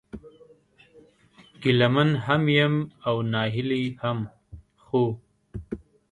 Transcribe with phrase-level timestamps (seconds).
[1.61, 2.75] ګيله من هم يم
[3.07, 4.19] او ناهيلی هم،
[4.85, 5.03] خو